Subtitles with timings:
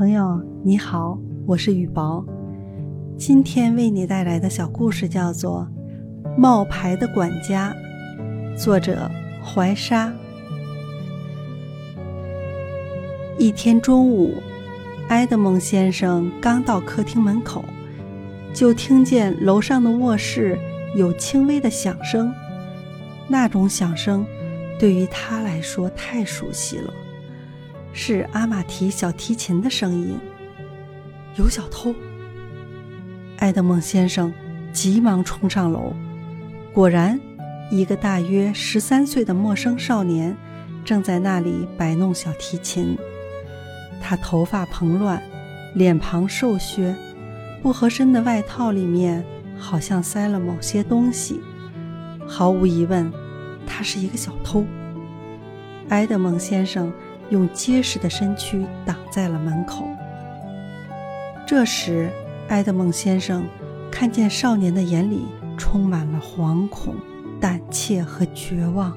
[0.00, 2.24] 朋友，你好，我是雨薄。
[3.18, 5.68] 今天为你带来的小故事叫做
[6.38, 7.76] 《冒牌的管家》，
[8.56, 9.10] 作者
[9.44, 10.10] 怀沙。
[13.36, 14.32] 一天中午，
[15.08, 17.62] 埃德蒙先生刚到客厅门口，
[18.54, 20.58] 就听见楼上的卧室
[20.96, 22.32] 有轻微的响声。
[23.28, 24.24] 那种响声
[24.78, 26.90] 对于他来说太熟悉了。
[27.92, 30.18] 是阿玛提小提琴的声音。
[31.36, 31.94] 有小偷！
[33.38, 34.32] 埃德蒙先生
[34.72, 35.94] 急忙冲上楼，
[36.72, 37.18] 果然，
[37.70, 40.36] 一个大约十三岁的陌生少年
[40.84, 42.96] 正在那里摆弄小提琴。
[44.00, 45.22] 他头发蓬乱，
[45.74, 46.94] 脸庞瘦削，
[47.62, 49.24] 不合身的外套里面
[49.56, 51.40] 好像塞了某些东西。
[52.26, 53.10] 毫无疑问，
[53.66, 54.64] 他是一个小偷。
[55.88, 56.92] 埃德蒙先生。
[57.30, 59.88] 用结实的身躯挡在了门口。
[61.46, 62.10] 这时，
[62.48, 63.44] 埃德蒙先生
[63.90, 66.94] 看见少年的眼里充满了惶恐、
[67.40, 68.96] 胆怯和绝望，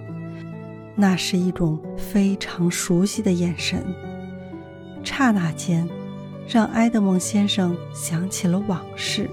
[0.95, 3.83] 那是一种非常熟悉的眼神。
[5.03, 5.87] 刹那间，
[6.47, 9.29] 让埃德蒙先生想起了往事。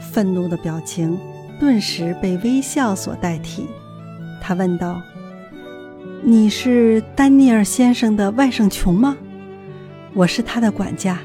[0.00, 1.18] 愤怒的表情
[1.58, 3.66] 顿时被微笑所代替。
[4.40, 5.00] 他问道。
[6.24, 9.16] 你是丹尼尔先生的外甥琼吗？
[10.14, 11.18] 我是他的管家。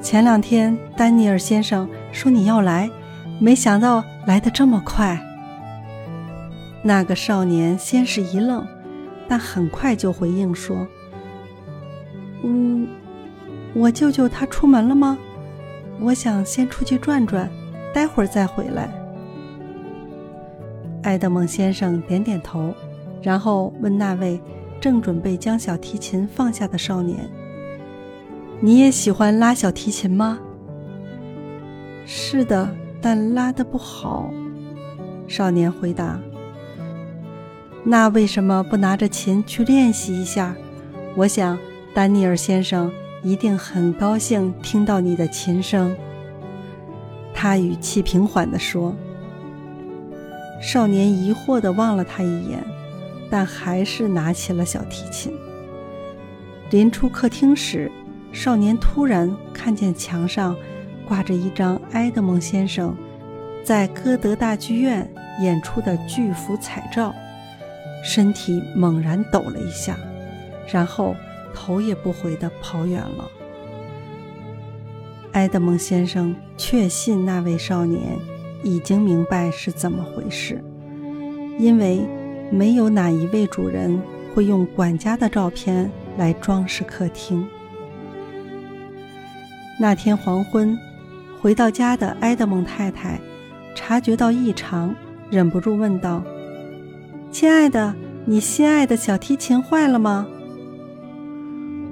[0.00, 2.88] 前两天丹尼尔先生说你要来，
[3.40, 5.20] 没想到来的这么快。
[6.84, 8.64] 那个少年先是一愣，
[9.26, 10.86] 但很快就回应说
[12.44, 12.86] ：“嗯，
[13.74, 15.18] 我舅舅他出门了吗？
[15.98, 17.50] 我想先出去转转，
[17.92, 18.88] 待会儿再回来。”
[21.02, 22.72] 埃德蒙先生点点头。
[23.22, 24.40] 然后问那位
[24.80, 27.30] 正准备将小提琴放下的少年
[28.60, 30.40] ：“你也喜欢拉小提琴吗
[32.04, 32.68] ？”“是的，
[33.00, 34.28] 但拉得不好。”
[35.28, 36.18] 少年回答。
[37.84, 40.54] “那为什么不拿着琴去练习一下？
[41.14, 41.58] 我想
[41.94, 45.94] 丹尼尔先生一定很高兴听到你的琴声。”
[47.32, 48.94] 他语气平缓地说。
[50.60, 52.64] 少年疑惑地望了他一眼。
[53.32, 55.32] 但还是拿起了小提琴。
[56.68, 57.90] 临出客厅时，
[58.30, 60.54] 少年突然看见墙上
[61.08, 62.94] 挂着一张埃德蒙先生
[63.64, 65.10] 在歌德大剧院
[65.40, 67.14] 演出的巨幅彩照，
[68.04, 69.96] 身体猛然抖了一下，
[70.70, 71.16] 然后
[71.54, 73.30] 头也不回地跑远了。
[75.32, 78.18] 埃德蒙先生确信那位少年
[78.62, 80.62] 已经明白是怎么回事，
[81.58, 82.06] 因为。
[82.52, 83.98] 没有哪一位主人
[84.34, 87.48] 会用管家的照片来装饰客厅。
[89.80, 90.78] 那天黄昏，
[91.40, 93.18] 回到家的埃德蒙太太
[93.74, 94.94] 察觉到异常，
[95.30, 96.22] 忍不住问道
[97.32, 97.94] ：“亲爱的，
[98.26, 100.26] 你心爱的小提琴坏了吗？”“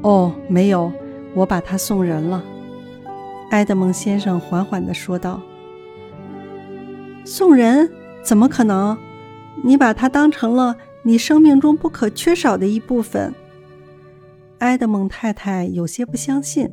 [0.03, 0.93] 哦，没有，
[1.35, 2.45] 我把它送人了。”
[3.51, 5.41] 埃德蒙先生缓缓地说道。
[7.25, 7.91] “送人？
[8.23, 8.97] 怎么可能？”
[9.63, 13.33] 你把它当成了你生命中不可缺少的一部分。
[14.59, 16.71] 埃德蒙太太有些不相信。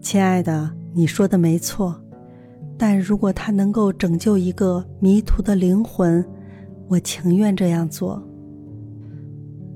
[0.00, 1.98] 亲爱的，你说的没错，
[2.76, 6.24] 但如果它能够拯救一个迷途的灵魂，
[6.88, 8.22] 我情愿这样做。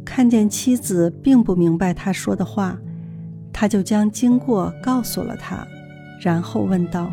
[0.04, 2.78] 看见妻子并不明白他说的话，
[3.52, 5.66] 他就将经过告诉了他，
[6.20, 7.12] 然后问道：“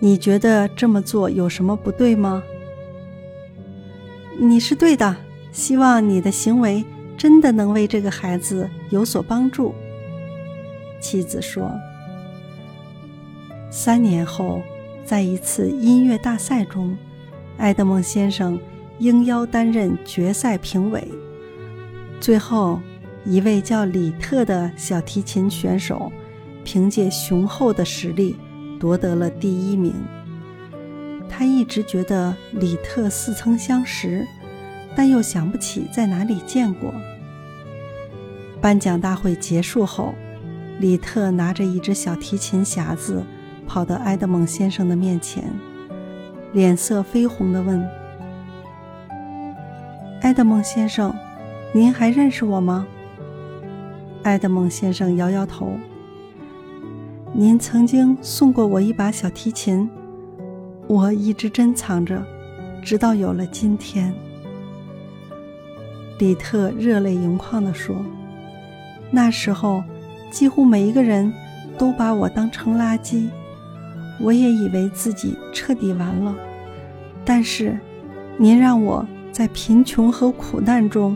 [0.00, 2.42] 你觉得这么做有什么不对吗？”
[4.40, 5.16] 你是对的，
[5.50, 6.84] 希望你的行为
[7.16, 9.74] 真的能为这个孩子有所帮助。”
[11.02, 11.70] 妻子说。
[13.70, 14.62] 三年后，
[15.04, 16.96] 在一次音乐大赛中，
[17.58, 18.58] 埃德蒙先生
[18.98, 21.06] 应邀担任决赛评委。
[22.20, 22.80] 最后，
[23.24, 26.10] 一位叫李特的小提琴选手
[26.64, 28.36] 凭借雄厚的实力
[28.78, 29.92] 夺得了第一名。
[31.38, 34.26] 他一直觉得李特似曾相识，
[34.96, 36.92] 但又想不起在哪里见过。
[38.60, 40.16] 颁奖大会结束后，
[40.80, 43.22] 李特拿着一只小提琴匣子
[43.68, 45.44] 跑到埃德蒙先生的面前，
[46.54, 47.88] 脸色绯红地问
[50.22, 51.14] ：“埃德蒙先生，
[51.72, 52.84] 您还认识我吗？”
[54.24, 55.78] 埃德蒙先生摇摇头
[57.32, 59.88] ：“您曾经送过我一把小提琴。”
[60.88, 62.24] 我一直珍藏着，
[62.82, 64.10] 直到有了今天。
[66.18, 67.94] 里特热泪盈眶地说
[69.12, 69.84] ：“那时候，
[70.30, 71.30] 几乎每一个人
[71.76, 73.28] 都把我当成垃圾，
[74.18, 76.34] 我也以为自己彻底完了。
[77.22, 77.78] 但是，
[78.38, 81.14] 您让我在贫穷和苦难中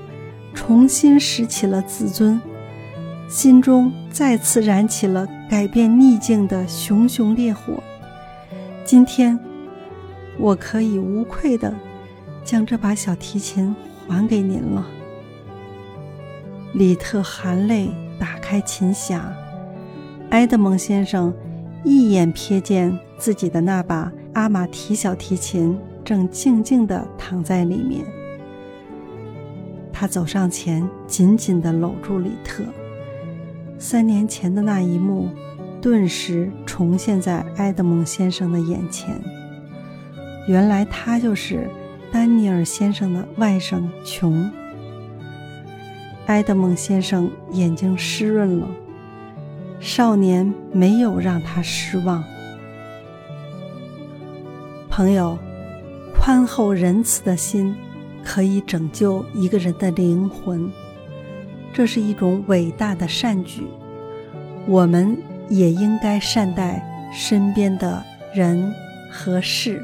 [0.53, 2.39] 重新拾起了自尊，
[3.27, 7.83] 心中再次燃起了改变逆境的熊熊烈火。
[8.85, 9.39] 今天，
[10.39, 11.73] 我可以无愧的
[12.45, 13.75] 将这把小提琴
[14.09, 14.87] 还给您了。
[16.75, 19.21] 李特含泪打开琴匣，
[20.31, 21.33] 埃德蒙先生
[21.85, 28.05] 一眼瞥见自己的那把阿玛提小提琴正静静地躺在里面。
[29.93, 32.65] 他走上前，紧紧地搂住李特。
[33.79, 35.29] 三年前的那一幕，
[35.81, 39.21] 顿时重现在埃德蒙先生的眼前。
[40.47, 41.69] 原来他就是
[42.11, 44.51] 丹尼尔先生的外甥琼。
[46.27, 48.67] 埃德蒙先生眼睛湿润了，
[49.81, 52.23] 少年没有让他失望。
[54.89, 55.39] 朋友，
[56.15, 57.75] 宽厚仁慈的心
[58.23, 60.71] 可以拯救一个人的灵魂，
[61.73, 63.67] 这是一种伟大的善举。
[64.67, 65.17] 我们
[65.49, 66.81] 也应该善待
[67.13, 68.03] 身边的
[68.33, 68.73] 人
[69.11, 69.83] 和事。